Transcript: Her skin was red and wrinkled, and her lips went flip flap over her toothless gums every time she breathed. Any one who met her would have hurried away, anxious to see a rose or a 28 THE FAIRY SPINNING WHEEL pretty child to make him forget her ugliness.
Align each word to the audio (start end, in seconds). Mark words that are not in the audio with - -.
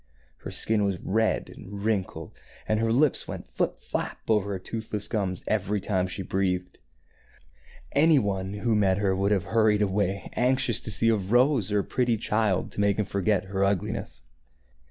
Her 0.37 0.49
skin 0.49 0.83
was 0.83 0.99
red 0.99 1.47
and 1.55 1.85
wrinkled, 1.85 2.35
and 2.67 2.79
her 2.79 2.91
lips 2.91 3.27
went 3.27 3.47
flip 3.47 3.79
flap 3.79 4.17
over 4.29 4.49
her 4.53 4.57
toothless 4.57 5.07
gums 5.07 5.43
every 5.47 5.79
time 5.79 6.07
she 6.07 6.23
breathed. 6.23 6.79
Any 7.91 8.17
one 8.17 8.53
who 8.53 8.73
met 8.75 8.97
her 8.97 9.15
would 9.15 9.31
have 9.31 9.43
hurried 9.53 9.83
away, 9.83 10.31
anxious 10.33 10.79
to 10.81 10.89
see 10.91 11.09
a 11.09 11.15
rose 11.15 11.71
or 11.71 11.81
a 11.81 11.83
28 11.83 11.85
THE 11.85 11.85
FAIRY 11.85 11.85
SPINNING 11.85 11.85
WHEEL 11.85 11.93
pretty 11.93 12.17
child 12.65 12.71
to 12.71 12.81
make 12.81 12.97
him 12.97 13.05
forget 13.05 13.43
her 13.43 13.63
ugliness. 13.63 14.21